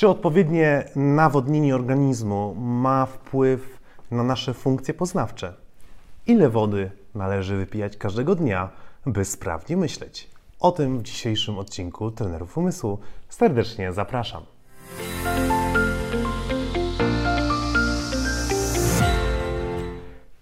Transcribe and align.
Czy 0.00 0.08
odpowiednie 0.08 0.84
nawodnienie 0.96 1.74
organizmu 1.74 2.54
ma 2.54 3.06
wpływ 3.06 3.78
na 4.10 4.22
nasze 4.22 4.54
funkcje 4.54 4.94
poznawcze? 4.94 5.54
Ile 6.26 6.48
wody 6.48 6.90
należy 7.14 7.56
wypijać 7.56 7.96
każdego 7.96 8.34
dnia, 8.34 8.70
by 9.06 9.24
sprawnie 9.24 9.76
myśleć? 9.76 10.30
O 10.60 10.72
tym 10.72 10.98
w 10.98 11.02
dzisiejszym 11.02 11.58
odcinku 11.58 12.10
Trenerów 12.10 12.58
Umysłu 12.58 12.98
serdecznie 13.28 13.92
zapraszam. 13.92 14.42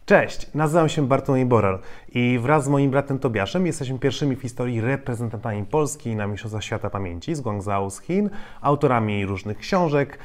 Cześć, 0.08 0.54
nazywam 0.54 0.88
się 0.88 1.08
Bartłomiej 1.08 1.46
Boral 1.46 1.78
i 2.14 2.38
wraz 2.42 2.64
z 2.64 2.68
moim 2.68 2.90
bratem 2.90 3.18
Tobiaszem 3.18 3.66
jesteśmy 3.66 3.98
pierwszymi 3.98 4.36
w 4.36 4.42
historii 4.42 4.80
reprezentantami 4.80 5.64
Polski 5.64 6.16
na 6.16 6.26
Mistrzostwach 6.26 6.64
Świata 6.64 6.90
Pamięci 6.90 7.34
z 7.34 7.40
Guangzhou 7.40 7.90
z 7.90 8.00
Chin, 8.00 8.30
autorami 8.60 9.26
różnych 9.26 9.58
książek 9.58 10.18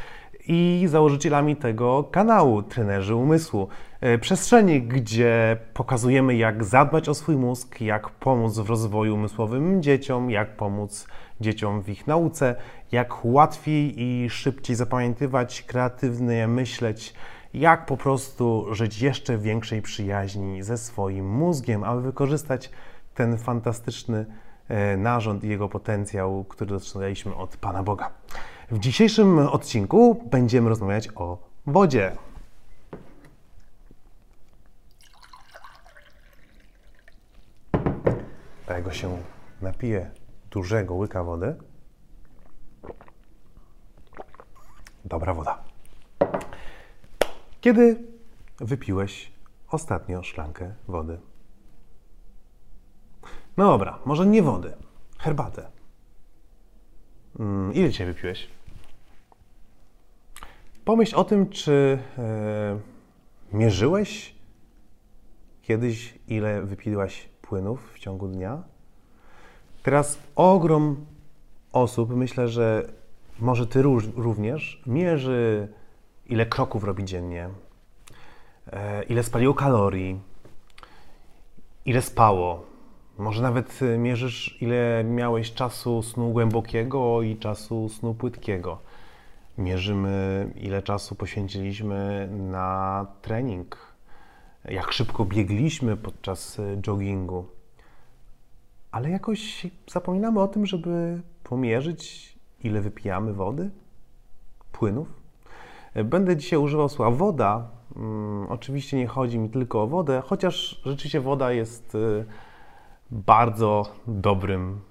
i 0.48 0.86
założycielami 0.88 1.56
tego 1.56 2.04
kanału 2.04 2.64
Trenerzy 2.64 3.16
Umysłu. 3.16 3.68
E, 4.02 4.18
przestrzeni, 4.18 4.82
gdzie 4.82 5.58
pokazujemy 5.74 6.36
jak 6.36 6.64
zadbać 6.64 7.10
o 7.10 7.14
swój 7.14 7.36
mózg, 7.36 7.82
jak 7.82 8.10
pomóc 8.10 8.60
w 8.60 8.70
rozwoju 8.70 9.16
umysłowym 9.16 9.84
dzieciom, 9.84 10.32
jak 10.32 10.58
pomóc 10.58 11.08
dzieciom 11.42 11.82
w 11.82 11.90
ich 11.90 12.08
nauce, 12.08 12.56
jak 12.92 13.26
łatwiej 13.26 14.02
i 14.02 14.30
szybciej 14.30 14.76
zapamiętywać, 14.76 15.62
kreatywnie 15.62 16.48
myśleć, 16.48 17.14
jak 17.54 17.86
po 17.86 17.98
prostu 17.98 18.66
żyć 18.72 19.02
jeszcze 19.02 19.38
większej 19.38 19.82
przyjaźni 19.82 20.64
ze 20.64 20.78
swoim 20.78 21.30
mózgiem, 21.30 21.84
aby 21.84 22.02
wykorzystać 22.02 22.70
ten 23.14 23.38
fantastyczny 23.38 24.26
e, 24.68 24.98
narząd 24.98 25.44
i 25.44 25.48
jego 25.48 25.70
potencjał, 25.70 26.44
który 26.44 26.70
dostrzegaliśmy 26.70 27.36
od 27.36 27.58
Pana 27.58 27.84
Boga. 27.84 28.12
W 28.72 28.80
dzisiejszym 28.80 29.40
odcinku 29.40 30.24
będziemy 30.32 30.70
rozmawiać 30.70 31.10
o 31.16 31.38
wodzie. 31.66 32.12
Jak 38.70 38.94
się 38.94 39.18
napije 39.62 40.12
dużego 40.52 40.96
łyka 40.96 41.24
wody, 41.24 41.56
dobra 45.06 45.34
woda. 45.34 45.63
Kiedy 47.64 48.04
wypiłeś 48.58 49.32
ostatnio 49.68 50.24
szklankę 50.24 50.74
wody? 50.88 51.20
No 53.58 53.68
dobra, 53.68 54.00
może 54.06 54.26
nie 54.26 54.42
wody, 54.42 54.74
herbatę. 55.20 55.68
Mm, 57.40 57.74
ile 57.74 57.90
dzisiaj 57.90 58.08
wypiłeś? 58.08 58.48
Pomyśl 60.86 61.16
o 61.16 61.24
tym, 61.24 61.50
czy 61.50 62.00
e, 62.18 62.80
mierzyłeś 63.54 64.36
kiedyś, 65.62 66.20
ile 66.28 66.62
wypiłaś 66.62 67.30
płynów 67.42 67.94
w 67.94 68.00
ciągu 68.00 68.28
dnia. 68.28 68.64
Teraz 69.84 70.20
ogrom 70.36 71.06
osób, 71.74 72.16
myślę, 72.16 72.48
że 72.48 72.94
może 73.40 73.68
Ty 73.68 73.82
również, 74.16 74.84
mierzy 74.86 75.74
ile 76.34 76.46
kroków 76.46 76.84
robi 76.84 77.06
dziennie, 77.06 77.50
e, 78.72 79.04
ile 79.04 79.24
spaliło 79.24 79.54
kalorii, 79.54 80.20
ile 81.86 82.02
spało. 82.02 82.66
Może 83.18 83.42
nawet 83.42 83.80
e, 83.82 83.98
mierzysz, 83.98 84.62
ile 84.62 85.04
miałeś 85.04 85.54
czasu 85.54 86.02
snu 86.04 86.32
głębokiego 86.32 87.22
i 87.22 87.38
czasu 87.38 87.90
snu 87.90 88.14
płytkiego. 88.14 88.80
Mierzymy, 89.58 90.48
ile 90.56 90.82
czasu 90.82 91.16
poświęciliśmy 91.16 92.30
na 92.32 93.06
trening, 93.22 93.78
jak 94.66 94.92
szybko 94.92 95.26
biegliśmy 95.26 95.98
podczas 95.98 96.60
e, 96.60 96.82
joggingu. 96.88 97.46
Ale 98.92 99.10
jakoś 99.10 99.68
zapominamy 99.92 100.42
o 100.42 100.48
tym, 100.48 100.66
żeby 100.66 101.22
pomierzyć, 101.44 102.34
ile 102.64 102.82
wypijamy 102.82 103.34
wody, 103.34 103.70
płynów. 104.72 105.23
Będę 105.96 106.38
dzisiaj 106.38 106.60
używał 106.60 106.90
słowa 106.90 107.12
woda. 107.12 107.68
Hmm, 107.94 108.48
oczywiście 108.50 108.98
nie 108.98 109.08
chodzi 109.08 109.40
mi 109.40 109.50
tylko 109.50 109.84
o 109.84 109.88
wodę, 109.88 110.22
chociaż 110.26 110.82
rzeczywiście 110.86 111.22
woda 111.22 111.52
jest 111.52 111.96
y, 111.96 112.26
bardzo 113.12 113.86
dobrym 114.08 114.82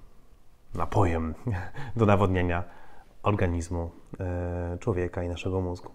napojem 0.75 1.33
do 1.95 2.05
nawodnienia 2.05 2.63
organizmu 3.23 3.91
y, 4.75 4.77
człowieka 4.77 5.23
i 5.23 5.29
naszego 5.29 5.61
mózgu. 5.61 5.91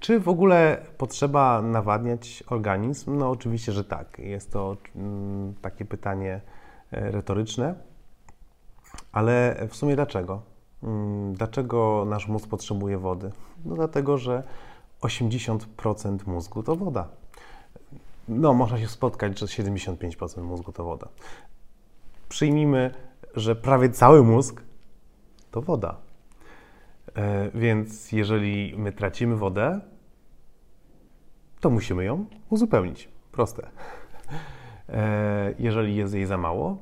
Czy 0.00 0.20
w 0.20 0.28
ogóle 0.28 0.82
potrzeba 0.98 1.62
nawadniać 1.62 2.44
organizm? 2.46 3.18
No, 3.18 3.30
oczywiście, 3.30 3.72
że 3.72 3.84
tak. 3.84 4.18
Jest 4.18 4.52
to 4.52 4.76
mm, 4.96 5.54
takie 5.54 5.84
pytanie 5.84 6.40
e, 6.90 7.10
retoryczne, 7.10 7.74
ale 9.12 9.66
w 9.68 9.76
sumie 9.76 9.96
dlaczego? 9.96 10.55
Mm, 10.82 11.34
dlaczego 11.34 12.04
nasz 12.08 12.28
mózg 12.28 12.48
potrzebuje 12.48 12.98
wody? 12.98 13.30
No 13.64 13.74
dlatego, 13.74 14.18
że 14.18 14.42
80% 15.00 16.26
mózgu 16.26 16.62
to 16.62 16.76
woda. 16.76 17.08
No, 18.28 18.54
można 18.54 18.78
się 18.78 18.88
spotkać, 18.88 19.38
że 19.38 19.46
75% 19.46 20.42
mózgu 20.42 20.72
to 20.72 20.84
woda. 20.84 21.08
Przyjmijmy, 22.28 22.94
że 23.34 23.56
prawie 23.56 23.90
cały 23.90 24.22
mózg 24.22 24.62
to 25.50 25.62
woda. 25.62 25.96
E, 27.14 27.50
więc 27.54 28.12
jeżeli 28.12 28.74
my 28.78 28.92
tracimy 28.92 29.36
wodę, 29.36 29.80
to 31.60 31.70
musimy 31.70 32.04
ją 32.04 32.26
uzupełnić. 32.50 33.08
Proste. 33.32 33.70
E, 34.88 35.54
jeżeli 35.58 35.96
jest 35.96 36.14
jej 36.14 36.26
za 36.26 36.38
mało, 36.38 36.76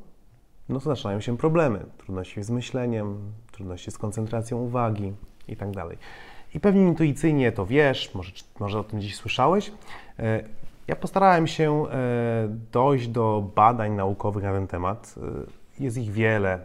no 0.68 0.80
to 0.80 0.84
zaczynają 0.84 1.20
się 1.20 1.36
problemy. 1.36 1.86
Trudności 1.98 2.42
z 2.42 2.50
myśleniem, 2.50 3.32
trudności 3.52 3.90
z 3.90 3.98
koncentracją 3.98 4.58
uwagi 4.58 5.12
i 5.48 5.56
tak 5.56 5.70
dalej. 5.70 5.98
I 6.54 6.60
pewnie 6.60 6.82
intuicyjnie 6.82 7.52
to 7.52 7.66
wiesz, 7.66 8.14
może, 8.14 8.32
może 8.60 8.78
o 8.78 8.84
tym 8.84 9.00
dziś 9.00 9.16
słyszałeś. 9.16 9.72
E, 10.18 10.44
ja 10.88 10.96
postarałem 10.96 11.46
się 11.46 11.86
e, 11.88 12.48
dojść 12.72 13.08
do 13.08 13.50
badań 13.54 13.92
naukowych 13.92 14.44
na 14.44 14.52
ten 14.52 14.66
temat. 14.66 15.14
E, 15.22 15.82
jest 15.84 15.96
ich 15.96 16.12
wiele. 16.12 16.58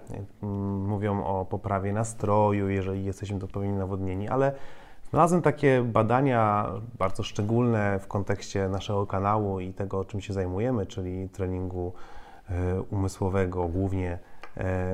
Mówią 0.88 1.24
o 1.24 1.46
poprawie 1.46 1.94
nastroju, 1.94 2.70
jeżeli 2.70 3.06
jesteśmy 3.06 3.44
odpowiednio 3.44 3.78
nawodnieni, 3.78 4.28
ale 4.28 4.54
znalazłem 5.10 5.42
takie 5.42 5.84
badania 5.84 6.70
bardzo 7.00 7.24
szczególne 7.24 8.00
w 8.00 8.08
kontekście 8.08 8.70
naszego 8.70 9.08
kanału 9.08 9.60
i 9.60 9.74
tego, 9.74 10.06
czym 10.06 10.22
się 10.22 10.34
zajmujemy, 10.34 10.86
czyli 10.86 11.30
treningu 11.30 11.94
umysłowego, 12.90 13.68
głównie, 13.68 14.20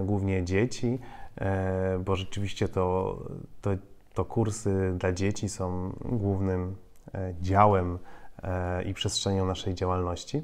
głównie 0.03 0.43
dzieci. 0.43 0.99
E, 1.37 1.99
bo 1.99 2.15
rzeczywiście 2.15 2.67
to, 2.67 3.17
to, 3.61 3.71
to 4.13 4.25
kursy 4.25 4.93
dla 4.97 5.11
dzieci 5.11 5.49
są 5.49 5.93
głównym 6.05 6.75
e, 7.13 7.33
działem 7.41 7.99
e, 8.43 8.83
i 8.83 8.93
przestrzenią 8.93 9.45
naszej 9.45 9.73
działalności. 9.75 10.43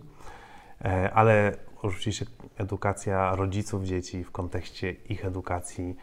Ale 1.13 1.57
oczywiście 1.81 2.25
edukacja 2.57 3.35
rodziców 3.35 3.83
dzieci 3.83 4.23
w 4.23 4.31
kontekście 4.31 4.91
ich 4.91 5.25
edukacji 5.25 5.95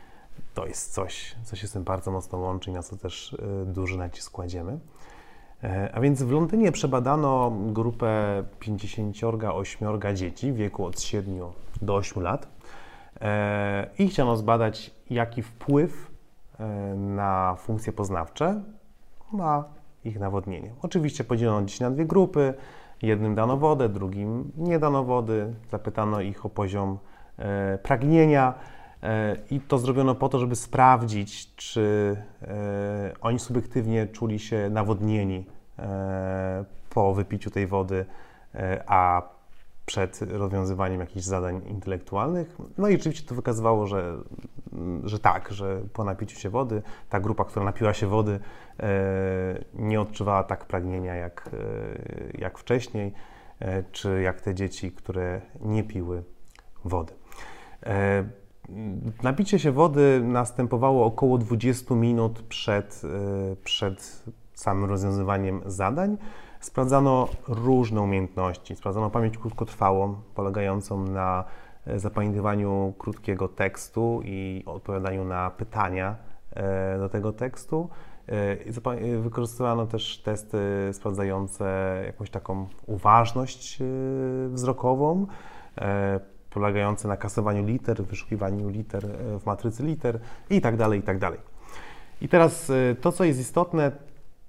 to 0.54 0.66
jest 0.66 0.92
coś, 0.92 1.36
co 1.44 1.56
się 1.56 1.66
z 1.66 1.72
tym 1.72 1.84
bardzo 1.84 2.10
mocno 2.10 2.38
łączy 2.38 2.70
i 2.70 2.72
na 2.72 2.82
co 2.82 2.96
też 2.96 3.36
duży 3.66 3.98
nacisk 3.98 4.32
kładziemy. 4.32 4.78
A 5.92 6.00
więc 6.00 6.22
w 6.22 6.30
Londynie 6.30 6.72
przebadano 6.72 7.52
grupę 7.66 8.42
58 8.60 9.88
dzieci 10.14 10.52
w 10.52 10.56
wieku 10.56 10.84
od 10.84 11.00
7 11.00 11.40
do 11.82 11.94
8 11.94 12.22
lat 12.22 12.48
i 13.98 14.08
chciano 14.08 14.36
zbadać, 14.36 14.94
jaki 15.10 15.42
wpływ 15.42 16.10
e, 16.58 16.66
na 16.94 17.54
funkcje 17.58 17.92
poznawcze 17.92 18.62
ma 19.32 19.64
ich 20.04 20.20
nawodnienie. 20.20 20.72
Oczywiście 20.82 21.24
podzielono 21.24 21.66
dziś 21.66 21.80
na 21.80 21.90
dwie 21.90 22.06
grupy. 22.06 22.54
Jednym 23.02 23.34
dano 23.34 23.56
wodę, 23.56 23.88
drugim 23.88 24.52
nie 24.56 24.78
dano 24.78 25.04
wody. 25.04 25.54
Zapytano 25.70 26.20
ich 26.20 26.46
o 26.46 26.48
poziom 26.48 26.98
e, 27.38 27.78
pragnienia 27.78 28.54
e, 28.54 28.77
i 29.50 29.60
to 29.60 29.78
zrobiono 29.78 30.14
po 30.14 30.28
to, 30.28 30.38
żeby 30.38 30.56
sprawdzić, 30.56 31.54
czy 31.54 32.16
oni 33.20 33.38
subiektywnie 33.38 34.06
czuli 34.06 34.38
się 34.38 34.70
nawodnieni 34.70 35.46
po 36.90 37.14
wypiciu 37.14 37.50
tej 37.50 37.66
wody, 37.66 38.04
a 38.86 39.22
przed 39.88 40.22
rozwiązywaniem 40.22 41.00
jakichś 41.00 41.24
zadań 41.26 41.62
intelektualnych. 41.66 42.56
No 42.78 42.88
i 42.88 42.94
oczywiście 42.94 43.28
to 43.28 43.34
wykazywało, 43.34 43.86
że, 43.86 44.18
że 45.04 45.18
tak, 45.18 45.52
że 45.52 45.82
po 45.92 46.04
napiciu 46.04 46.38
się 46.38 46.50
wody 46.50 46.82
ta 47.08 47.20
grupa, 47.20 47.44
która 47.44 47.64
napiła 47.64 47.94
się 47.94 48.06
wody, 48.06 48.40
e, 48.80 49.64
nie 49.74 50.00
odczuwała 50.00 50.44
tak 50.44 50.64
pragnienia 50.64 51.14
jak, 51.14 51.50
e, 51.52 52.38
jak 52.38 52.58
wcześniej, 52.58 53.12
e, 53.60 53.82
czy 53.92 54.22
jak 54.22 54.40
te 54.40 54.54
dzieci, 54.54 54.92
które 54.92 55.40
nie 55.60 55.84
piły 55.84 56.22
wody. 56.84 57.12
Napicie 59.22 59.58
się 59.58 59.72
wody 59.72 60.20
następowało 60.24 61.06
około 61.06 61.38
20 61.38 61.94
minut 61.94 62.42
przed, 62.42 63.02
przed 63.64 64.24
samym 64.54 64.90
rozwiązywaniem 64.90 65.60
zadań. 65.66 66.16
Sprawdzano 66.60 67.28
różne 67.48 68.00
umiejętności. 68.00 68.76
Sprawdzano 68.76 69.10
pamięć 69.10 69.38
krótkotrwałą, 69.38 70.14
polegającą 70.34 71.04
na 71.04 71.44
zapamiętywaniu 71.96 72.94
krótkiego 72.98 73.48
tekstu 73.48 74.20
i 74.24 74.62
odpowiadaniu 74.66 75.24
na 75.24 75.50
pytania 75.50 76.16
e, 76.50 76.98
do 76.98 77.08
tego 77.08 77.32
tekstu. 77.32 77.88
E, 78.26 79.18
wykorzystywano 79.20 79.86
też 79.86 80.18
testy 80.18 80.58
sprawdzające 80.92 82.02
jakąś 82.06 82.30
taką 82.30 82.66
uważność 82.86 83.82
e, 83.82 83.84
wzrokową, 84.48 85.26
polegające 86.50 87.08
na 87.08 87.16
kasowaniu 87.16 87.66
liter, 87.66 88.04
wyszukiwaniu 88.04 88.68
liter 88.68 89.06
w 89.40 89.46
matrycy 89.46 89.82
liter 89.82 90.18
i 90.50 90.60
tak 90.60 90.76
dalej, 90.76 91.00
i 91.00 91.02
tak 91.02 91.18
dalej. 91.18 91.40
I 92.22 92.28
teraz 92.28 92.72
to, 93.00 93.12
co 93.12 93.24
jest 93.24 93.40
istotne, 93.40 93.92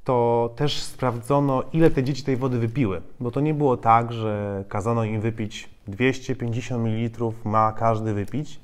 to 0.04 0.50
też 0.56 0.82
sprawdzono, 0.82 1.64
ile 1.74 1.90
te 1.90 2.04
dzieci 2.04 2.24
tej 2.24 2.38
wody 2.38 2.60
wypiły, 2.60 3.02
bo 3.20 3.32
to 3.32 3.40
nie 3.40 3.54
było 3.54 3.78
tak, 3.78 4.14
że 4.14 4.64
kazano 4.70 5.04
im 5.04 5.22
wypić 5.22 5.70
250 5.88 6.84
ml, 6.84 7.32
ma 7.44 7.72
każdy 7.72 8.14
wypić, 8.14 8.60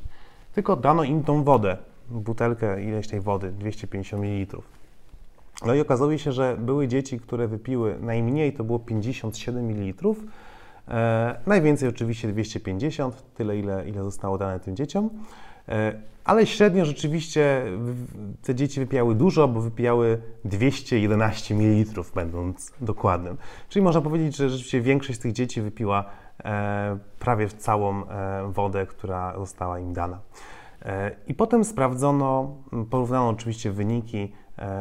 tylko 0.53 0.75
dano 0.75 1.03
im 1.03 1.23
tą 1.23 1.43
wodę, 1.43 1.77
butelkę 2.09 2.83
ileś 2.83 3.07
tej 3.07 3.21
wody, 3.21 3.51
250 3.51 4.23
ml. 4.23 4.57
No 5.65 5.73
i 5.73 5.81
okazało 5.81 6.17
się, 6.17 6.31
że 6.31 6.57
były 6.59 6.87
dzieci, 6.87 7.19
które 7.19 7.47
wypiły 7.47 7.95
najmniej, 8.01 8.53
to 8.53 8.63
było 8.63 8.79
57 8.79 9.65
ml, 9.65 10.15
e, 10.87 11.35
najwięcej 11.45 11.89
oczywiście 11.89 12.27
250, 12.27 13.23
tyle 13.33 13.57
ile, 13.57 13.89
ile 13.89 14.03
zostało 14.03 14.37
dane 14.37 14.59
tym 14.59 14.75
dzieciom. 14.75 15.09
E, 15.69 15.93
ale 16.23 16.45
średnio 16.45 16.85
rzeczywiście 16.85 17.63
te 18.43 18.55
dzieci 18.55 18.79
wypijały 18.79 19.15
dużo, 19.15 19.47
bo 19.47 19.61
wypijały 19.61 20.21
211 20.45 21.55
ml, 21.55 22.03
będąc 22.15 22.73
dokładnym. 22.81 23.37
Czyli 23.69 23.83
można 23.83 24.01
powiedzieć, 24.01 24.35
że 24.35 24.49
rzeczywiście 24.49 24.81
większość 24.81 25.19
z 25.19 25.21
tych 25.21 25.31
dzieci 25.31 25.61
wypiła 25.61 26.05
e, 26.43 26.97
prawie 27.19 27.47
całą 27.49 28.07
e, 28.07 28.51
wodę, 28.51 28.85
która 28.85 29.37
została 29.37 29.79
im 29.79 29.93
dana. 29.93 30.19
I 31.27 31.33
potem 31.33 31.63
sprawdzono, 31.63 32.55
porównano 32.89 33.29
oczywiście 33.29 33.71
wyniki 33.71 34.31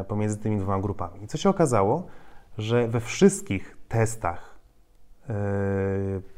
pomiędzy 0.09 0.37
tymi 0.37 0.59
dwoma 0.59 0.81
grupami. 0.81 1.25
I 1.25 1.27
co 1.27 1.39
się 1.39 1.49
okazało, 1.51 2.07
że 2.59 2.89
we 2.89 3.01
wszystkich 3.01 3.77
testach 3.89 4.54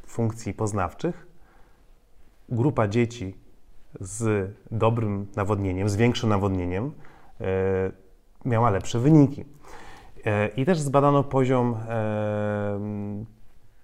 funkcji 0.06 0.54
poznawczych 0.54 1.26
grupa 2.48 2.88
dzieci 2.88 3.34
z 4.00 4.50
dobrym 4.70 5.26
nawodnieniem, 5.36 5.88
z 5.88 5.96
większym 5.96 6.28
nawodnieniem, 6.28 6.92
e, 7.40 7.44
miała 8.44 8.70
lepsze 8.70 8.98
wyniki. 8.98 9.44
E, 10.26 10.48
I 10.48 10.64
też 10.64 10.78
zbadano 10.78 11.24
poziom, 11.24 11.76
e, 11.88 12.80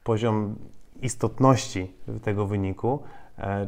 poziom 0.05 0.57
istotności 1.03 1.93
tego 2.23 2.47
wyniku, 2.47 3.03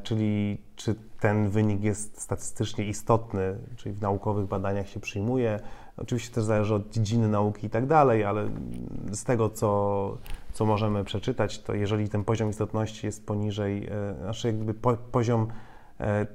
czyli 0.02 0.58
czy 0.76 0.94
ten 1.20 1.48
wynik 1.48 1.82
jest 1.82 2.20
statystycznie 2.20 2.84
istotny, 2.84 3.58
czyli 3.76 3.94
w 3.94 4.00
naukowych 4.00 4.46
badaniach 4.46 4.88
się 4.88 5.00
przyjmuje. 5.00 5.60
Oczywiście 5.96 6.34
też 6.34 6.44
zależy 6.44 6.74
od 6.74 6.90
dziedziny 6.90 7.28
nauki 7.28 7.66
i 7.66 7.70
tak 7.70 7.86
dalej, 7.86 8.24
ale 8.24 8.48
z 9.12 9.24
tego, 9.24 9.50
co, 9.50 10.18
co 10.52 10.66
możemy 10.66 11.04
przeczytać, 11.04 11.62
to 11.62 11.74
jeżeli 11.74 12.08
ten 12.08 12.24
poziom 12.24 12.50
istotności 12.50 13.06
jest 13.06 13.26
poniżej, 13.26 13.88
znaczy 14.22 14.46
jakby 14.48 14.74
po, 14.74 14.96
poziom 14.96 15.48
E, 16.00 16.26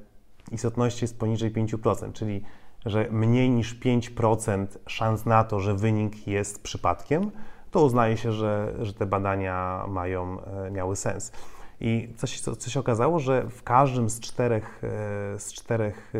istotności 0.51 1.03
jest 1.03 1.19
poniżej 1.19 1.53
5%, 1.53 2.13
czyli 2.13 2.43
że 2.85 3.07
mniej 3.11 3.49
niż 3.49 3.79
5% 3.79 4.67
szans 4.87 5.25
na 5.25 5.43
to, 5.43 5.59
że 5.59 5.75
wynik 5.75 6.27
jest 6.27 6.63
przypadkiem, 6.63 7.31
to 7.71 7.85
uznaje 7.85 8.17
się, 8.17 8.31
że, 8.31 8.75
że 8.81 8.93
te 8.93 9.05
badania 9.05 9.85
mają, 9.87 10.43
e, 10.43 10.71
miały 10.71 10.95
sens. 10.95 11.31
I 11.81 12.13
coś, 12.17 12.41
co 12.41 12.69
się 12.69 12.79
okazało, 12.79 13.19
że 13.19 13.49
w 13.49 13.63
każdym 13.63 14.09
z 14.09 14.19
czterech, 14.19 14.81
e, 14.83 15.39
z 15.39 15.53
czterech, 15.53 16.13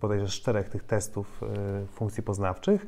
bodajże 0.00 0.28
z 0.28 0.30
czterech 0.30 0.68
tych 0.68 0.84
testów 0.84 1.40
funkcji 1.92 2.22
poznawczych, 2.22 2.86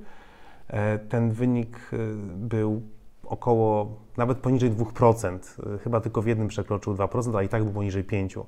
ten 1.08 1.30
wynik 1.30 1.90
był 2.36 2.82
około, 3.24 3.96
nawet 4.16 4.38
poniżej 4.38 4.70
2%, 4.70 5.38
chyba 5.84 6.00
tylko 6.00 6.22
w 6.22 6.26
jednym 6.26 6.48
przekroczył 6.48 6.94
2%, 6.94 7.34
ale 7.34 7.44
i 7.44 7.48
tak 7.48 7.64
był 7.64 7.72
poniżej 7.72 8.04
5%. 8.04 8.46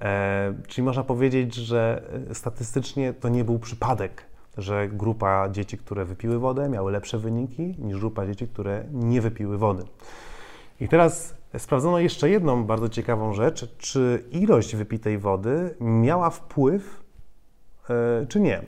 E, 0.00 0.54
czyli 0.68 0.84
można 0.84 1.04
powiedzieć, 1.04 1.54
że 1.54 2.02
e, 2.30 2.34
statystycznie 2.34 3.12
to 3.12 3.28
nie 3.28 3.44
był 3.44 3.58
przypadek, 3.58 4.22
że 4.56 4.88
grupa 4.88 5.48
dzieci, 5.48 5.78
które 5.78 6.04
wypiły 6.04 6.38
wodę, 6.38 6.68
miały 6.68 6.92
lepsze 6.92 7.18
wyniki 7.18 7.74
niż 7.78 7.98
grupa 7.98 8.26
dzieci, 8.26 8.48
które 8.48 8.84
nie 8.92 9.20
wypiły 9.20 9.58
wody. 9.58 9.82
I 10.80 10.88
teraz 10.88 11.34
sprawdzono 11.58 11.98
jeszcze 11.98 12.30
jedną 12.30 12.64
bardzo 12.64 12.88
ciekawą 12.88 13.32
rzecz, 13.32 13.76
czy 13.78 14.24
ilość 14.30 14.76
wypitej 14.76 15.18
wody 15.18 15.74
miała 15.80 16.30
wpływ, 16.30 17.02
e, 17.90 18.26
czy 18.26 18.40
nie. 18.40 18.62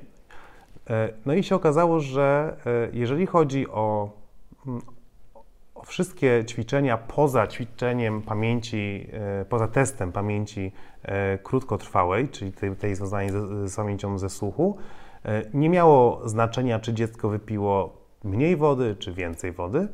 No 1.27 1.35
i 1.35 1.43
się 1.43 1.55
okazało, 1.55 2.01
że 2.01 2.57
jeżeli 2.93 3.27
chodzi 3.27 3.69
o, 3.69 4.11
o 5.75 5.85
wszystkie 5.85 6.45
ćwiczenia 6.49 6.99
poza 6.99 7.47
ćwiczeniem 7.47 8.23
pamięci, 8.23 9.07
poza 9.49 9.69
testem 9.69 10.13
pamięci 10.13 10.73
E, 11.07 11.39
krótkotrwałej, 11.39 12.29
czyli 12.29 12.53
tej, 12.53 12.77
tej 12.77 12.95
związanej 12.95 13.31
z, 13.31 13.71
z 13.73 13.77
pamięcią 13.77 14.19
ze 14.19 14.31
słuchu, 14.31 14.77
e, 15.25 15.43
nie 15.55 15.69
miało 15.69 16.29
znaczenia, 16.29 16.81
czy 16.81 16.95
dziecko 16.95 17.29
wypiło 17.29 17.97
mniej 18.25 18.57
wody, 18.57 18.97
czy 18.99 19.13
więcej 19.13 19.53
wody, 19.53 19.89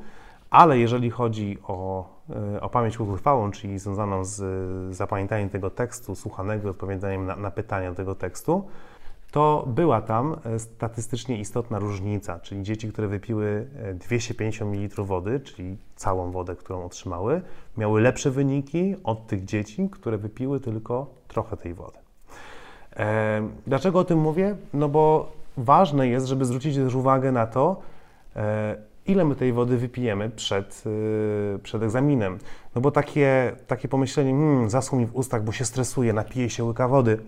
ale 0.51 0.79
jeżeli 0.79 1.11
chodzi 1.11 1.59
o, 1.63 2.09
e, 2.31 2.61
o 2.61 2.69
pamięć 2.69 2.97
krótkotrwałą, 2.97 3.51
czyli 3.51 3.79
związaną 3.79 4.25
z 4.25 4.43
zapamiętaniem 4.97 5.49
tego 5.49 5.71
tekstu, 5.71 6.15
słuchanego, 6.15 6.71
odpowiadaniem 6.71 7.27
na, 7.27 7.37
na 7.37 7.51
pytania 7.51 7.91
do 7.91 7.97
tego 7.97 8.15
tekstu, 8.15 8.65
to 9.31 9.65
była 9.67 10.01
tam 10.01 10.37
e, 10.45 10.59
statystycznie 10.59 11.39
istotna 11.39 11.79
różnica, 11.79 12.41
czyli 12.41 12.63
dzieci, 12.63 12.93
które 12.93 13.09
wypiły 13.09 13.67
250 13.95 14.75
e, 14.75 14.79
ml 14.79 15.05
wody, 15.05 15.41
czyli 15.41 15.77
całą 15.97 16.31
wodę, 16.31 16.57
którą 16.57 16.85
otrzymały, 16.85 17.43
miały 17.77 18.01
lepsze 18.01 18.31
wyniki 18.31 18.97
od 19.05 19.27
tych 19.27 19.45
dzieci, 19.45 19.89
które 19.93 20.19
wypiły 20.19 20.61
tylko 20.61 21.07
trochę 21.29 21.57
tej 21.57 21.75
wody. 21.75 21.99
Dlaczego 23.67 23.99
o 23.99 24.05
tym 24.05 24.19
mówię? 24.19 24.57
No 24.75 24.89
bo 24.89 25.33
ważne 25.57 26.09
jest, 26.09 26.27
żeby 26.27 26.45
zwrócić 26.45 26.77
też 26.77 26.95
uwagę 26.95 27.33
na 27.33 27.47
to, 27.47 27.83
ile 29.07 29.25
my 29.25 29.37
tej 29.37 29.53
wody 29.53 29.77
wypijemy 29.77 30.31
przed, 30.31 30.85
przed 31.63 31.83
egzaminem. 31.83 32.39
No 32.75 32.81
bo 32.81 32.91
takie, 32.91 33.57
takie 33.67 33.89
pomyślenie, 33.89 34.31
hmm, 34.31 34.71
zaschło 34.71 34.99
mi 34.99 35.07
w 35.07 35.17
ustach, 35.17 35.45
bo 35.45 35.53
się 35.53 35.65
stresuje, 35.65 36.13
napiję 36.13 36.51
się 36.51 36.65
łyka 36.65 36.89
wody, 36.89 37.19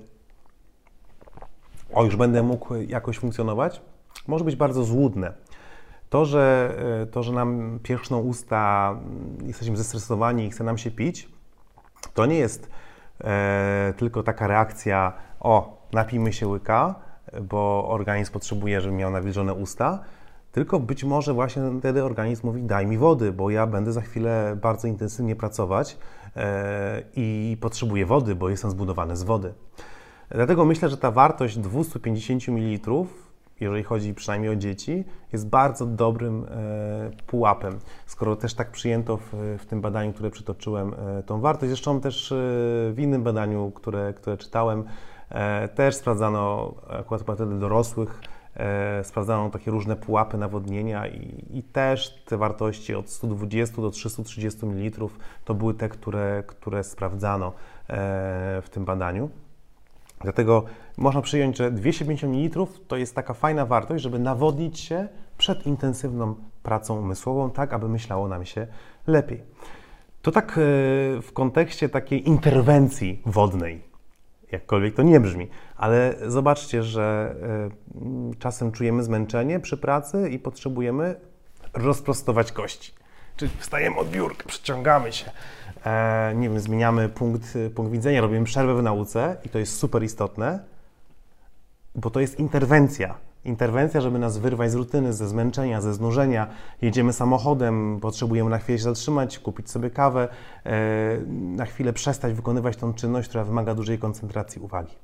o 1.94 2.04
już 2.04 2.16
będę 2.16 2.42
mógł 2.42 2.74
jakoś 2.74 3.18
funkcjonować, 3.18 3.82
może 4.26 4.44
być 4.44 4.56
bardzo 4.56 4.84
złudne. 4.84 5.32
To, 6.10 6.24
że, 6.24 6.74
e, 7.02 7.06
to, 7.06 7.22
że 7.22 7.32
nam 7.32 7.78
pierzchną 7.82 8.18
usta, 8.18 8.90
mm, 8.90 9.48
jesteśmy 9.48 9.76
zestresowani 9.76 10.44
i 10.44 10.50
chce 10.50 10.64
nam 10.64 10.78
się 10.78 10.90
pić, 10.90 11.28
to 12.14 12.26
nie 12.26 12.36
jest 12.36 12.70
e, 13.24 13.94
tylko 13.96 14.22
taka 14.22 14.46
reakcja, 14.46 15.12
o, 15.40 15.82
napijmy 15.92 16.32
się 16.32 16.48
łyka, 16.48 16.94
bo 17.42 17.88
organizm 17.88 18.32
potrzebuje, 18.32 18.80
żeby 18.80 18.94
miał 18.94 19.10
nawilżone 19.10 19.54
usta, 19.54 20.04
tylko 20.54 20.80
być 20.80 21.04
może 21.04 21.32
właśnie 21.32 21.62
wtedy 21.78 22.04
organizm 22.04 22.46
mówi, 22.46 22.62
daj 22.62 22.86
mi 22.86 22.98
wody, 22.98 23.32
bo 23.32 23.50
ja 23.50 23.66
będę 23.66 23.92
za 23.92 24.00
chwilę 24.00 24.56
bardzo 24.62 24.88
intensywnie 24.88 25.36
pracować 25.36 25.98
e, 26.36 27.02
i 27.16 27.56
potrzebuję 27.60 28.06
wody, 28.06 28.34
bo 28.34 28.48
jestem 28.48 28.70
zbudowany 28.70 29.16
z 29.16 29.22
wody. 29.22 29.54
Dlatego 30.30 30.64
myślę, 30.64 30.88
że 30.88 30.96
ta 30.96 31.10
wartość 31.10 31.58
250 31.58 32.48
ml, 32.48 32.90
jeżeli 33.60 33.82
chodzi 33.82 34.14
przynajmniej 34.14 34.52
o 34.52 34.56
dzieci, 34.56 35.04
jest 35.32 35.48
bardzo 35.48 35.86
dobrym 35.86 36.44
e, 36.44 37.10
pułapem. 37.26 37.78
Skoro 38.06 38.36
też 38.36 38.54
tak 38.54 38.70
przyjęto 38.70 39.18
w, 39.32 39.66
tym 39.68 39.80
badaniu, 39.80 40.12
które 40.12 40.30
przytoczyłem, 40.30 40.94
e, 40.94 41.22
tą 41.22 41.40
wartość, 41.40 41.68
zresztą 41.68 42.00
też 42.00 42.34
w 42.92 42.94
innym 42.98 43.22
badaniu, 43.22 43.70
które, 43.70 44.12
które 44.12 44.36
czytałem, 44.36 44.84
też 45.74 45.96
sprawdzano 45.96 46.74
akurat 46.88 47.22
wtedy 47.22 47.58
dorosłych, 47.58 48.20
sprawdzano 49.02 49.50
takie 49.50 49.70
różne 49.70 49.96
pułapy 49.96 50.38
nawodnienia 50.38 51.06
i, 51.06 51.44
i, 51.58 51.62
też 51.62 52.22
te 52.24 52.36
wartości 52.36 52.94
od 52.94 53.10
120 53.10 53.82
do 53.82 53.90
330 53.90 54.66
ml 54.66 55.06
to 55.44 55.54
były 55.54 55.74
te, 55.74 55.88
które, 55.88 56.42
które 56.46 56.84
sprawdzano 56.84 57.46
e, 57.46 57.52
w 58.62 58.68
tym 58.70 58.84
badaniu. 58.84 59.30
Dlatego 60.20 60.64
można 60.96 61.22
przyjąć, 61.22 61.56
że 61.56 61.70
250 61.70 62.34
ml 62.34 62.66
to 62.88 62.96
jest 62.96 63.14
taka 63.14 63.34
fajna 63.34 63.66
wartość, 63.66 64.02
żeby 64.02 64.18
nawodnić 64.18 64.80
się 64.80 65.08
przed 65.38 65.66
intensywną 65.66 66.34
pracą 66.62 67.00
umysłową, 67.00 67.50
tak 67.50 67.72
aby 67.72 67.88
myślało 67.88 68.28
nam 68.28 68.44
się 68.44 68.66
lepiej. 69.06 69.42
To 70.22 70.30
tak 70.30 70.50
e, 70.52 70.60
w 71.22 71.30
kontekście 71.32 71.88
takiej 71.88 72.28
interwencji 72.28 73.22
wodnej. 73.26 73.93
Jakkolwiek 74.54 74.94
to 74.94 75.02
nie 75.02 75.20
brzmi, 75.20 75.48
ale 75.76 76.14
zobaczcie, 76.26 76.82
że 76.82 77.34
y, 78.32 78.36
czasem 78.38 78.72
czujemy 78.72 79.02
zmęczenie 79.02 79.60
przy 79.60 79.76
pracy 79.76 80.28
i 80.30 80.38
potrzebujemy 80.38 81.14
rozprostować 81.74 82.52
kości. 82.52 82.92
Czyli 83.36 83.50
wstajemy 83.58 83.96
od 83.96 84.10
biurka, 84.10 84.44
przyciągamy 84.48 85.12
się, 85.12 85.30
e, 85.84 86.32
nie 86.36 86.48
wiem, 86.48 86.60
zmieniamy 86.60 87.08
punkt, 87.08 87.42
punkt 87.74 87.92
widzenia, 87.92 88.20
robimy 88.20 88.44
przerwę 88.44 88.74
w 88.74 88.82
nauce 88.82 89.36
i 89.44 89.48
to 89.48 89.58
jest 89.58 89.78
super 89.78 90.02
istotne, 90.02 90.64
bo 91.94 92.10
to 92.10 92.20
jest 92.20 92.38
interwencja. 92.38 93.14
Interwencja, 93.44 94.00
żeby 94.00 94.18
nas 94.18 94.38
wyrwać 94.38 94.70
z 94.70 94.74
rutyny, 94.74 95.12
ze 95.12 95.28
zmęczenia, 95.28 95.80
ze 95.80 95.94
znużenia. 95.94 96.46
Jedziemy 96.82 97.12
samochodem, 97.12 97.98
potrzebujemy 98.00 98.50
na 98.50 98.58
chwilę 98.58 98.78
się 98.78 98.84
zatrzymać, 98.84 99.38
kupić 99.38 99.70
sobie 99.70 99.90
kawę, 99.90 100.28
e, 100.64 101.18
na 101.28 101.64
chwilę 101.64 101.92
przestać 101.92 102.32
wykonywać 102.32 102.76
tą 102.76 102.94
czynność, 102.94 103.28
która 103.28 103.44
wymaga 103.44 103.74
dużej 103.74 103.98
koncentracji 103.98 104.60
uwagi. 104.60 104.94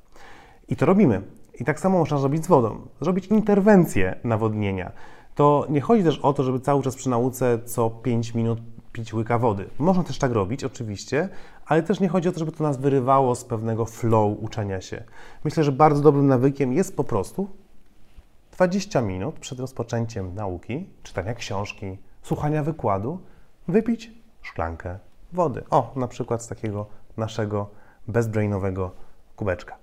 I 0.68 0.76
to 0.76 0.86
robimy. 0.86 1.22
I 1.60 1.64
tak 1.64 1.80
samo 1.80 1.98
można 1.98 2.18
zrobić 2.18 2.44
z 2.44 2.48
wodą. 2.48 2.80
Zrobić 3.00 3.26
interwencję 3.26 4.16
nawodnienia. 4.24 4.92
To 5.34 5.66
nie 5.70 5.80
chodzi 5.80 6.04
też 6.04 6.18
o 6.18 6.32
to, 6.32 6.42
żeby 6.42 6.60
cały 6.60 6.82
czas 6.82 6.96
przy 6.96 7.10
nauce 7.10 7.58
co 7.64 7.90
5 7.90 8.34
minut 8.34 8.60
pić 8.92 9.14
łyka 9.14 9.38
wody. 9.38 9.68
Można 9.78 10.04
też 10.04 10.18
tak 10.18 10.32
robić, 10.32 10.64
oczywiście, 10.64 11.28
ale 11.66 11.82
też 11.82 12.00
nie 12.00 12.08
chodzi 12.08 12.28
o 12.28 12.32
to, 12.32 12.38
żeby 12.38 12.52
to 12.52 12.64
nas 12.64 12.76
wyrywało 12.76 13.34
z 13.34 13.44
pewnego 13.44 13.84
flow 13.84 14.38
uczenia 14.40 14.80
się. 14.80 15.04
Myślę, 15.44 15.64
że 15.64 15.72
bardzo 15.72 16.02
dobrym 16.02 16.26
nawykiem 16.26 16.72
jest 16.72 16.96
po 16.96 17.04
prostu 17.04 17.48
20 18.60 19.00
minut 19.00 19.38
przed 19.38 19.60
rozpoczęciem 19.60 20.34
nauki, 20.34 20.88
czytania 21.02 21.34
książki, 21.34 21.98
słuchania 22.22 22.62
wykładu, 22.62 23.20
wypić 23.68 24.12
szklankę 24.42 24.98
wody. 25.32 25.64
O, 25.70 25.92
na 25.96 26.08
przykład 26.08 26.42
z 26.42 26.48
takiego 26.48 26.86
naszego 27.16 27.70
bezbrainowego 28.08 28.90
kubeczka. 29.36 29.76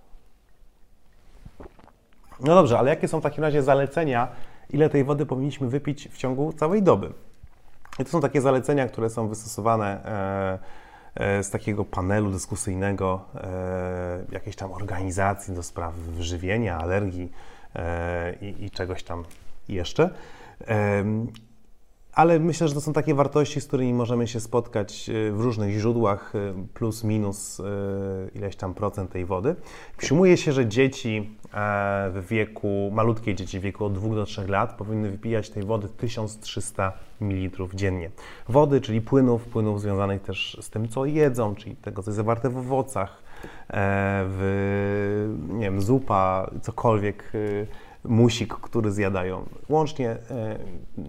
No 2.39 2.55
dobrze, 2.55 2.79
ale 2.79 2.89
jakie 2.89 3.07
są 3.07 3.19
w 3.19 3.23
takim 3.23 3.43
razie 3.43 3.63
zalecenia, 3.63 4.27
ile 4.69 4.89
tej 4.89 5.03
wody 5.03 5.25
powinniśmy 5.25 5.69
wypić 5.69 6.09
w 6.09 6.17
ciągu 6.17 6.53
całej 6.53 6.83
doby? 6.83 7.13
I 7.99 8.05
to 8.05 8.09
są 8.11 8.21
takie 8.21 8.41
zalecenia, 8.41 8.87
które 8.87 9.09
są 9.09 9.27
wystosowane 9.27 10.05
e, 10.05 10.59
e, 11.15 11.43
z 11.43 11.49
takiego 11.49 11.85
panelu 11.85 12.31
dyskusyjnego 12.31 13.21
e, 13.35 14.25
jakiejś 14.31 14.55
tam 14.55 14.71
organizacji 14.71 15.55
do 15.55 15.63
spraw 15.63 15.93
żywienia, 16.19 16.77
alergii 16.77 17.31
i, 18.41 18.65
i 18.65 18.71
czegoś 18.71 19.03
tam 19.03 19.23
jeszcze. 19.69 20.09
Ale 22.13 22.39
myślę, 22.39 22.67
że 22.67 22.73
to 22.73 22.81
są 22.81 22.93
takie 22.93 23.15
wartości, 23.15 23.61
z 23.61 23.67
którymi 23.67 23.93
możemy 23.93 24.27
się 24.27 24.39
spotkać 24.39 25.09
w 25.31 25.39
różnych 25.39 25.79
źródłach, 25.79 26.33
plus 26.73 27.03
minus 27.03 27.61
ileś 28.35 28.55
tam 28.55 28.73
procent 28.73 29.11
tej 29.11 29.25
wody. 29.25 29.55
Przyjmuje 29.97 30.37
się, 30.37 30.51
że 30.51 30.65
dzieci 30.65 31.37
w 32.11 32.25
wieku, 32.29 32.91
malutkie 32.93 33.35
dzieci 33.35 33.59
w 33.59 33.61
wieku 33.61 33.85
od 33.85 33.93
2 33.93 34.15
do 34.15 34.25
3 34.25 34.47
lat 34.47 34.77
powinny 34.77 35.11
wypijać 35.11 35.49
tej 35.49 35.63
wody 35.63 35.87
1300 35.97 36.93
ml 37.21 37.67
dziennie. 37.73 38.11
Wody, 38.49 38.81
czyli 38.81 39.01
płynów, 39.01 39.45
płynów 39.45 39.81
związanych 39.81 40.21
też 40.21 40.57
z 40.61 40.69
tym, 40.69 40.87
co 40.87 41.05
jedzą, 41.05 41.55
czyli 41.55 41.75
tego, 41.75 42.03
co 42.03 42.09
jest 42.09 42.15
zawarte 42.15 42.49
w 42.49 42.57
owocach, 42.57 43.23
w 43.69 45.35
nie 45.49 45.65
wiem, 45.65 45.81
zupa, 45.81 46.51
cokolwiek, 46.61 47.31
musik, 48.03 48.53
który 48.53 48.91
zjadają. 48.91 49.45
Łącznie 49.69 50.17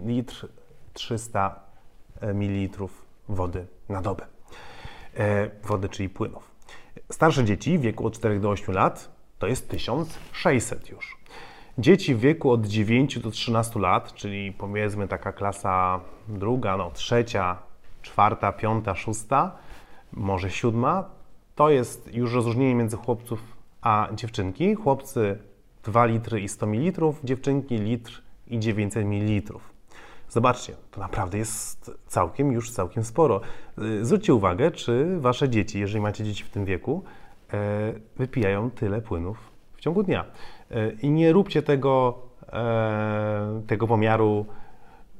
litr 0.05 0.47
300 0.93 1.59
ml 2.21 2.87
wody 3.29 3.67
na 3.89 4.01
dobę. 4.01 4.25
Wody, 5.63 5.89
czyli 5.89 6.09
płynów. 6.09 6.51
Starsze 7.11 7.45
dzieci 7.45 7.77
w 7.77 7.81
wieku 7.81 8.07
od 8.07 8.13
4 8.13 8.39
do 8.39 8.49
8 8.49 8.75
lat 8.75 9.11
to 9.39 9.47
jest 9.47 9.69
1600 9.69 10.89
już. 10.89 11.17
Dzieci 11.77 12.15
w 12.15 12.19
wieku 12.19 12.51
od 12.51 12.65
9 12.65 13.19
do 13.19 13.31
13 13.31 13.79
lat, 13.79 14.13
czyli 14.13 14.51
powiedzmy 14.51 15.07
taka 15.07 15.31
klasa 15.31 15.99
druga, 16.27 16.77
no 16.77 16.91
trzecia, 16.91 17.57
czwarta, 18.01 18.51
piąta, 18.51 18.95
szósta, 18.95 19.51
może 20.13 20.49
siódma, 20.51 21.09
to 21.59 21.69
jest 21.69 22.13
już 22.13 22.33
rozróżnienie 22.33 22.75
między 22.75 22.97
chłopców 22.97 23.57
a 23.81 24.09
dziewczynki. 24.13 24.75
Chłopcy 24.75 25.39
2 25.83 26.05
litry 26.05 26.41
i 26.41 26.47
100 26.49 26.67
ml, 26.67 27.13
dziewczynki 27.23 27.77
litr 27.77 28.21
i 28.47 28.59
900 28.59 29.05
ml. 29.05 29.59
Zobaczcie, 30.29 30.73
to 30.91 31.01
naprawdę 31.01 31.37
jest 31.37 31.91
całkiem, 32.07 32.51
już 32.51 32.71
całkiem 32.71 33.03
sporo. 33.03 33.41
Zwróćcie 34.01 34.33
uwagę, 34.33 34.71
czy 34.71 35.19
wasze 35.19 35.49
dzieci, 35.49 35.79
jeżeli 35.79 36.01
macie 36.01 36.23
dzieci 36.23 36.43
w 36.43 36.49
tym 36.49 36.65
wieku, 36.65 37.03
E, 37.53 37.93
wypijają 38.17 38.71
tyle 38.71 39.01
płynów 39.01 39.37
w 39.73 39.81
ciągu 39.81 40.03
dnia. 40.03 40.25
E, 40.71 40.91
I 40.91 41.09
nie 41.09 41.33
róbcie 41.33 41.61
tego, 41.63 42.19
e, 42.53 43.61
tego 43.67 43.87
pomiaru 43.87 44.45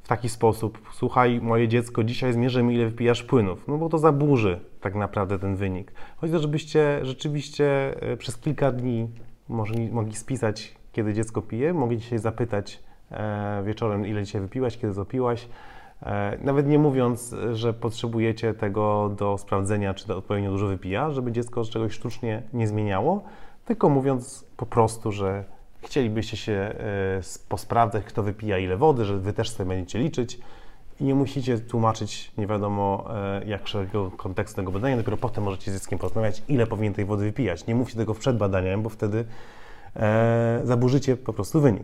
taki 0.10 0.30
sposób. 0.30 0.80
Słuchaj, 0.94 1.42
moje 1.42 1.68
dziecko, 1.68 2.04
dzisiaj 2.04 2.34
zmierzymy, 2.34 2.74
ile 2.74 2.86
wypijasz 2.86 3.24
płynów. 3.24 3.68
No 3.68 3.78
bo 3.78 3.90
to 3.90 3.98
zaburzy 3.98 4.60
tak 4.82 4.96
naprawdę 4.96 5.40
ten 5.40 5.56
wynik. 5.56 5.92
Chodzi 6.18 6.36
o 6.36 6.40
żebyście 6.40 7.00
rzeczywiście 7.04 7.96
przez 8.18 8.38
kilka 8.38 8.72
dni 8.72 9.08
mogli, 9.50 9.92
mogli 9.92 10.16
spisać, 10.16 10.76
kiedy 10.92 11.14
dziecko 11.14 11.42
pije, 11.42 11.74
mogli 11.74 12.02
się 12.02 12.20
zapytać 12.20 12.84
wieczorem, 13.66 14.06
ile 14.06 14.24
dzisiaj 14.24 14.42
wypiłaś, 14.42 14.78
kiedy 14.78 14.94
zapiłaś 14.94 15.48
E, 16.04 16.38
nawet 16.42 16.68
nie 16.68 16.80
mówiąc, 16.80 17.36
że 17.54 17.74
potrzebujecie 17.74 18.54
tego 18.54 19.16
do 19.18 19.38
sprawdzenia, 19.38 19.94
czy 19.94 20.08
to 20.08 20.18
odpowiednio 20.18 20.52
dużo 20.52 20.68
wypija, 20.68 21.12
żeby 21.12 21.32
dziecko 21.32 21.64
czegoś 21.64 21.94
sztucznie 21.94 22.44
nie 22.54 22.68
zmieniało, 22.68 23.24
tylko 23.66 23.90
mówiąc 23.90 24.48
po 24.58 24.66
prostu, 24.66 25.12
że 25.12 25.44
chcielibyście 25.82 26.38
się 26.38 26.54
e, 26.54 26.76
posprawdzać, 27.50 28.04
kto 28.06 28.24
wypija 28.24 28.58
ile 28.58 28.78
wody, 28.78 29.06
że 29.06 29.18
wy 29.18 29.34
też 29.34 29.50
sobie 29.50 29.70
będziecie 29.70 30.00
liczyć 30.00 30.40
i 31.00 31.04
nie 31.04 31.16
musicie 31.16 31.60
tłumaczyć 31.60 32.32
nie 32.38 32.48
wiadomo 32.48 33.06
e, 33.16 33.46
jak 33.46 33.68
szerokiego 33.68 34.12
kontekstu 34.12 34.56
tego 34.56 34.72
badania, 34.72 34.98
dopiero 34.98 35.18
potem 35.18 35.44
możecie 35.44 35.72
z 35.72 35.74
dzieckiem 35.74 36.00
porozmawiać, 36.00 36.44
ile 36.48 36.68
powinien 36.68 36.94
tej 36.94 37.06
wody 37.06 37.24
wypijać. 37.24 37.68
Nie 37.68 37.76
mówcie 37.76 37.98
tego 37.98 38.14
przed 38.14 38.38
badaniem, 38.38 38.82
bo 38.84 38.90
wtedy 38.90 39.26
zaburzycie 40.64 41.18
po 41.18 41.34
prostu 41.34 41.62
wynik. 41.62 41.84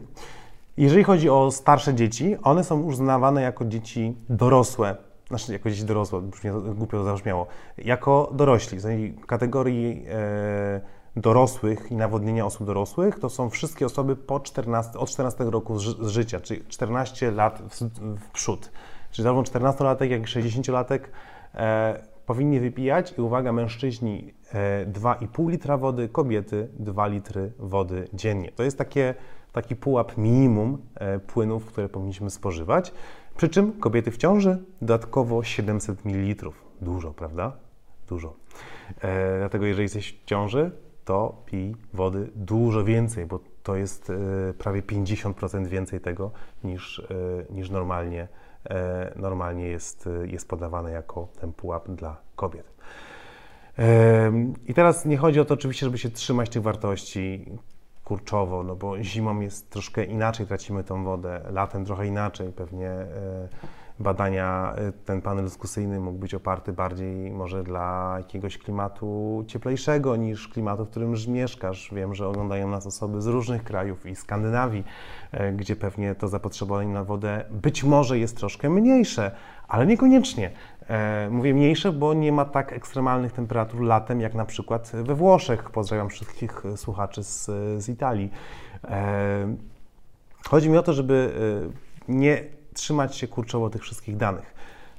Jeżeli 0.77 1.03
chodzi 1.03 1.29
o 1.29 1.51
starsze 1.51 1.93
dzieci, 1.93 2.37
one 2.43 2.63
są 2.63 2.81
uznawane 2.81 3.41
jako 3.41 3.65
dzieci 3.65 4.15
dorosłe, 4.29 4.95
znaczy 5.27 5.53
jako 5.53 5.69
dzieci 5.69 5.83
dorosłe, 5.83 6.21
brzmi 6.21 6.51
głupio 6.75 6.97
to 6.97 7.03
zabrzmiało, 7.03 7.47
jako 7.77 8.29
dorośli. 8.33 8.79
W 8.79 9.25
kategorii 9.25 10.05
e, 10.09 10.81
dorosłych 11.15 11.91
i 11.91 11.95
nawodnienia 11.95 12.45
osób 12.45 12.67
dorosłych 12.67 13.19
to 13.19 13.29
są 13.29 13.49
wszystkie 13.49 13.85
osoby 13.85 14.15
po 14.15 14.39
14, 14.39 14.99
od 14.99 15.09
14 15.09 15.43
roku 15.43 15.79
z, 15.79 16.07
życia, 16.07 16.39
czyli 16.39 16.65
14 16.67 17.31
lat 17.31 17.61
w, 17.69 17.81
w 18.19 18.29
przód. 18.29 18.71
Czyli 19.11 19.23
zarówno 19.23 19.43
14-latek, 19.43 20.09
jak 20.09 20.21
i 20.21 20.25
60-latek 20.25 20.99
e, 21.53 21.99
powinni 22.25 22.59
wypijać 22.59 23.13
i 23.17 23.21
uwaga, 23.21 23.51
mężczyźni 23.51 24.33
e, 24.53 24.85
2,5 24.85 25.49
litra 25.49 25.77
wody, 25.77 26.09
kobiety 26.09 26.69
2 26.79 27.07
litry 27.07 27.51
wody 27.59 28.07
dziennie. 28.13 28.51
To 28.51 28.63
jest 28.63 28.77
takie 28.77 29.13
taki 29.51 29.75
pułap 29.75 30.17
minimum 30.17 30.77
e, 30.95 31.19
płynów, 31.19 31.65
które 31.65 31.89
powinniśmy 31.89 32.29
spożywać. 32.29 32.93
Przy 33.37 33.49
czym 33.49 33.73
kobiety 33.73 34.11
w 34.11 34.17
ciąży 34.17 34.63
dodatkowo 34.81 35.43
700 35.43 36.05
ml. 36.05 36.49
Dużo, 36.81 37.13
prawda? 37.13 37.51
Dużo. 38.07 38.33
E, 39.01 39.39
dlatego 39.39 39.65
jeżeli 39.65 39.83
jesteś 39.83 40.13
w 40.13 40.25
ciąży, 40.25 40.71
to 41.05 41.41
pij 41.45 41.75
wody 41.93 42.31
dużo 42.35 42.83
więcej, 42.83 43.25
bo 43.25 43.39
to 43.63 43.75
jest 43.75 44.09
e, 44.09 44.53
prawie 44.53 44.81
50% 44.81 45.67
więcej 45.67 45.99
tego 45.99 46.31
niż, 46.63 46.99
e, 46.99 47.53
niż 47.53 47.69
normalnie, 47.69 48.27
e, 48.69 49.13
normalnie 49.15 49.67
jest, 49.67 50.09
jest 50.25 50.47
podawane 50.47 50.91
jako 50.91 51.27
ten 51.39 51.53
pułap 51.53 51.89
dla 51.89 52.21
kobiet. 52.35 52.75
I 54.65 54.73
teraz 54.73 55.05
nie 55.05 55.17
chodzi 55.17 55.39
o 55.39 55.45
to 55.45 55.53
oczywiście, 55.53 55.85
żeby 55.85 55.97
się 55.97 56.09
trzymać 56.09 56.49
tych 56.49 56.61
wartości 56.61 57.45
kurczowo, 58.03 58.63
no 58.63 58.75
bo 58.75 59.03
zimą 59.03 59.39
jest 59.39 59.69
troszkę 59.69 60.03
inaczej, 60.03 60.47
tracimy 60.47 60.83
tą 60.83 61.03
wodę, 61.03 61.41
latem 61.51 61.85
trochę 61.85 62.07
inaczej, 62.07 62.51
pewnie 62.51 62.91
badania, 63.99 64.73
e, 64.77 64.91
ten 64.91 65.21
panel 65.21 65.45
dyskusyjny 65.45 65.99
mógł 65.99 66.17
być 66.17 66.33
oparty 66.33 66.73
bardziej 66.73 67.31
może 67.31 67.63
dla 67.63 68.15
jakiegoś 68.17 68.57
klimatu 68.57 69.43
cieplejszego 69.47 70.15
niż 70.15 70.47
klimatu, 70.47 70.85
w 70.85 70.89
którym 70.89 71.13
mieszkasz. 71.27 71.89
Wiem, 71.93 72.15
że 72.15 72.27
oglądają 72.27 72.69
nas 72.69 72.87
osoby 72.87 73.21
z 73.21 73.27
różnych 73.27 73.63
krajów 73.63 74.05
i 74.05 74.15
Skandynawii, 74.15 74.83
e, 75.31 75.53
gdzie 75.53 75.75
pewnie 75.75 76.15
to 76.15 76.27
zapotrzebowanie 76.27 76.93
na 76.93 77.03
wodę 77.03 77.45
być 77.51 77.83
może 77.83 78.19
jest 78.19 78.37
troszkę 78.37 78.69
mniejsze, 78.69 79.31
ale 79.67 79.85
niekoniecznie. 79.85 80.51
E, 80.87 81.29
mówię 81.29 81.53
mniejsze, 81.53 81.91
bo 81.91 82.13
nie 82.13 82.31
ma 82.31 82.45
tak 82.45 82.73
ekstremalnych 82.73 83.31
temperatur 83.31 83.81
latem, 83.81 84.21
jak 84.21 84.33
na 84.33 84.45
przykład 84.45 84.91
we 85.03 85.15
Włoszech. 85.15 85.71
Pozdrawiam 85.71 86.09
wszystkich 86.09 86.63
słuchaczy 86.75 87.23
z, 87.23 87.45
z 87.83 87.89
Italii. 87.89 88.31
E, 88.83 89.55
chodzi 90.49 90.69
mi 90.69 90.77
o 90.77 90.83
to, 90.83 90.93
żeby 90.93 91.33
e, 92.09 92.13
nie 92.13 92.54
trzymać 92.75 93.15
się 93.15 93.27
kurczowo 93.27 93.69
tych 93.69 93.81
wszystkich 93.81 94.17
danych. 94.17 94.53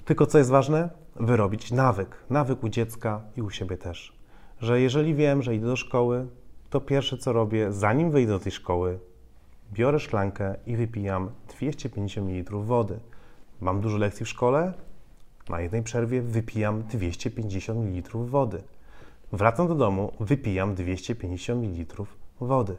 Tylko 0.05 0.27
co 0.27 0.39
jest 0.39 0.51
ważne? 0.51 0.91
Wyrobić 1.17 1.73
nawyk. 1.73 2.17
Nawyk 2.31 2.65
u 2.65 2.69
dziecka 2.69 3.21
i 3.37 3.43
u 3.43 3.51
siebie 3.51 3.77
też. 3.77 4.13
Że 4.61 4.81
jeżeli 4.81 5.15
wiem, 5.15 5.43
że 5.43 5.55
idę 5.55 5.67
do 5.67 5.77
szkoły, 5.77 6.27
to 6.71 6.81
pierwsze 6.81 7.19
co 7.19 7.33
robię, 7.33 7.73
zanim 7.73 8.11
wyjdę 8.11 8.33
do 8.33 8.39
tej 8.39 8.53
szkoły, 8.53 8.99
biorę 9.73 10.01
szklankę 10.01 10.55
i 10.67 10.77
wypijam 10.77 11.31
250 11.49 12.29
ml 12.29 12.57
wody. 12.57 12.99
Mam 13.61 13.81
dużo 13.81 13.99
lekcji 13.99 14.27
w 14.27 14.29
szkole, 14.29 14.73
na 15.49 15.61
jednej 15.61 15.83
przerwie 15.83 16.23
wypijam 16.23 16.83
250 16.83 17.79
ml 17.79 18.19
wody. 18.19 18.63
Wracam 19.33 19.69
do 19.69 19.75
domu, 19.75 20.13
wypijam 20.21 20.75
250 20.75 21.63
ml 21.63 22.05
wody. 22.41 22.77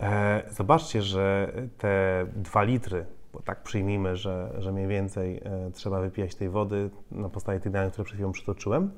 E, 0.00 0.42
zobaczcie, 0.50 1.02
że 1.02 1.52
te 1.78 2.26
2 2.36 2.62
litry, 2.62 3.06
bo 3.32 3.42
tak 3.42 3.62
przyjmijmy, 3.62 4.16
że, 4.16 4.54
że 4.58 4.72
mniej 4.72 4.86
więcej 4.86 5.40
e, 5.44 5.70
trzeba 5.70 6.00
wypijać 6.00 6.34
tej 6.34 6.48
wody 6.48 6.90
na 7.10 7.28
podstawie 7.28 7.60
tych 7.60 7.72
danych, 7.72 7.92
które 7.92 8.04
przed 8.04 8.14
chwilą 8.14 8.32
przytoczyłem, 8.32 8.90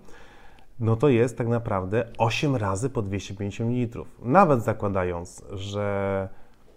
no 0.80 0.96
to 0.96 1.08
jest 1.08 1.38
tak 1.38 1.48
naprawdę 1.48 2.08
8 2.18 2.56
razy 2.56 2.90
po 2.90 3.02
250 3.02 3.70
ml. 3.70 4.04
Nawet 4.22 4.62
zakładając, 4.62 5.44
że 5.52 6.28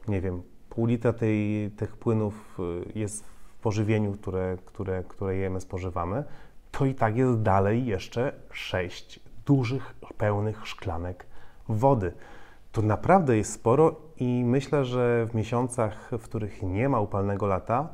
nie 0.08 0.22
wiem, 0.22 0.44
pół 0.70 0.86
litra 0.86 1.14
tej, 1.14 1.72
tych 1.72 1.98
płynów 1.98 2.60
y, 2.60 3.00
jest 3.00 3.26
w 3.26 3.62
pożywieniu, 3.62 4.14
które, 4.14 4.58
które, 4.66 5.04
które 5.04 5.36
jemy, 5.36 5.62
spożywamy, 5.62 6.24
to 6.72 6.86
i 6.86 6.96
tak 6.96 7.18
jest 7.18 7.42
dalej 7.42 7.86
jeszcze 7.86 8.34
6 8.52 9.20
dużych, 9.46 9.96
pełnych 10.18 10.68
szklanek 10.68 11.26
wody. 11.70 12.14
To 12.74 12.82
naprawdę 12.82 13.38
jest 13.38 13.54
sporo 13.54 13.96
i 14.20 14.44
myślę, 14.46 14.86
że 14.86 15.28
w 15.32 15.36
miesiącach, 15.36 16.12
w 16.12 16.24
których 16.24 16.64
nie 16.64 16.90
ma 16.90 17.00
upalnego 17.00 17.48
lata, 17.48 17.90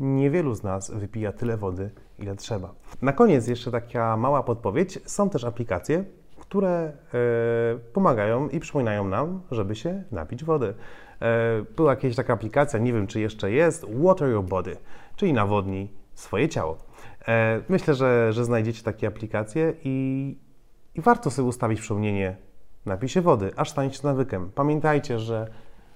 niewielu 0.00 0.54
z 0.54 0.62
nas 0.62 0.90
wypija 0.90 1.32
tyle 1.32 1.56
wody, 1.56 1.90
ile 2.18 2.36
trzeba. 2.36 2.74
Na 3.02 3.12
koniec 3.12 3.46
jeszcze 3.46 3.70
taka 3.70 4.16
mała 4.16 4.42
podpowiedź. 4.42 4.98
Są 5.06 5.30
też 5.30 5.44
aplikacje, 5.44 6.04
które 6.38 6.68
e, 6.70 6.92
pomagają 7.92 8.48
i 8.48 8.60
przypominają 8.60 9.08
nam, 9.08 9.40
żeby 9.50 9.74
się 9.74 10.04
napić 10.10 10.44
wody. 10.44 10.74
E, 11.20 11.62
była 11.76 11.90
jakaś 11.90 12.16
taka 12.16 12.32
aplikacja, 12.32 12.78
nie 12.78 12.92
wiem 12.92 13.06
czy 13.06 13.20
jeszcze 13.20 13.50
jest, 13.50 13.84
Water 13.94 14.28
Your 14.28 14.44
Body, 14.44 14.76
czyli 15.16 15.32
nawodnij 15.32 15.92
swoje 16.14 16.48
ciało. 16.48 16.78
E, 17.28 17.60
myślę, 17.68 17.94
że, 17.94 18.32
że 18.32 18.44
znajdziecie 18.44 18.82
takie 18.82 19.06
aplikacje 19.06 19.74
i, 19.84 20.38
i 20.94 21.00
warto 21.00 21.30
sobie 21.30 21.48
ustawić 21.48 21.80
przypomnienie 21.80 22.36
napij 22.86 23.08
się 23.08 23.20
wody, 23.20 23.52
aż 23.56 23.70
stanie 23.70 23.92
się 23.92 24.06
nawykiem. 24.06 24.50
Pamiętajcie, 24.54 25.18
że 25.18 25.48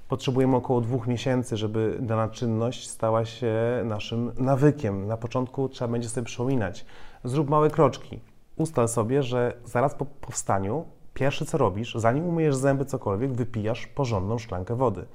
potrzebujemy 0.08 0.56
około 0.56 0.80
dwóch 0.80 1.06
miesięcy, 1.06 1.56
żeby 1.56 1.98
dana 2.00 2.28
czynność 2.28 2.88
stała 2.90 3.24
się 3.24 3.54
naszym 3.84 4.32
nawykiem. 4.38 5.06
Na 5.06 5.16
początku 5.16 5.68
trzeba 5.68 5.92
będzie 5.92 6.08
sobie 6.08 6.24
przypominać. 6.24 6.86
Zrób 7.24 7.50
małe 7.50 7.70
kroczki. 7.70 8.20
Ustal 8.56 8.88
sobie, 8.88 9.22
że 9.22 9.56
zaraz 9.64 9.94
po 9.94 10.04
powstaniu 10.04 10.84
pierwsze 11.14 11.44
co 11.46 11.58
robisz, 11.58 11.94
zanim 11.94 12.26
umyjesz 12.26 12.56
zęby 12.56 12.84
cokolwiek, 12.84 13.32
wypijasz 13.32 13.86
porządną 13.86 14.38
szklankę 14.38 14.76
wody. 14.76 15.06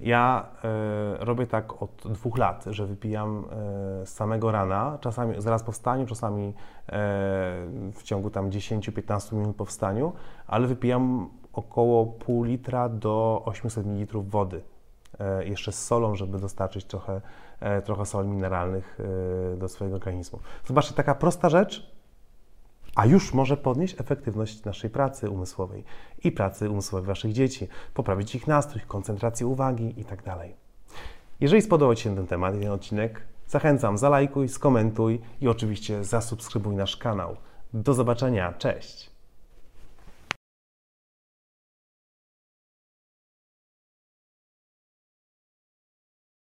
Ja 0.00 0.46
y, 1.20 1.24
robię 1.24 1.46
tak 1.46 1.82
od 1.82 1.90
dwóch 2.04 2.38
lat, 2.38 2.64
że 2.70 2.86
wypijam 2.86 3.44
y, 4.02 4.06
samego 4.06 4.52
rana, 4.52 4.98
czasami 5.00 5.34
zaraz 5.38 5.62
po 5.62 5.72
wstaniu, 5.72 6.06
czasami 6.06 6.48
y, 6.48 6.52
w 7.92 8.00
ciągu 8.02 8.30
tam 8.30 8.50
10-15 8.50 9.34
minut 9.34 9.56
po 9.56 9.64
wstaniu, 9.64 10.12
ale 10.46 10.66
wypijam 10.66 11.30
około 11.52 12.06
pół 12.06 12.44
litra 12.44 12.88
do 12.88 13.42
800 13.44 13.86
ml 13.86 14.18
wody. 14.22 14.62
Jeszcze 15.44 15.72
z 15.72 15.86
solą, 15.86 16.14
żeby 16.14 16.38
dostarczyć 16.38 16.84
trochę, 16.84 17.20
trochę 17.84 18.06
soli 18.06 18.28
mineralnych 18.28 18.98
do 19.56 19.68
swojego 19.68 19.96
organizmu. 19.96 20.38
Zobaczcie, 20.64 20.94
taka 20.94 21.14
prosta 21.14 21.48
rzecz, 21.48 21.97
a 22.98 23.06
już 23.06 23.34
może 23.34 23.56
podnieść 23.56 24.00
efektywność 24.00 24.64
naszej 24.64 24.90
pracy 24.90 25.30
umysłowej 25.30 25.84
i 26.24 26.32
pracy 26.32 26.70
umysłowej 26.70 27.06
Waszych 27.06 27.32
dzieci, 27.32 27.68
poprawić 27.94 28.34
ich 28.34 28.46
nastrój, 28.46 28.82
koncentrację 28.88 29.46
uwagi 29.46 29.94
itd. 29.96 30.22
Tak 30.22 30.38
Jeżeli 31.40 31.62
spodobał 31.62 31.94
Ci 31.94 32.02
się 32.02 32.16
ten 32.16 32.26
temat 32.26 32.56
i 32.56 32.60
ten 32.60 32.70
odcinek, 32.70 33.22
zachęcam, 33.46 33.98
zalajkuj, 33.98 34.48
skomentuj 34.48 35.20
i 35.40 35.48
oczywiście 35.48 36.04
zasubskrybuj 36.04 36.76
nasz 36.76 36.96
kanał. 36.96 37.36
Do 37.72 37.94
zobaczenia, 37.94 38.52
cześć! 38.52 39.17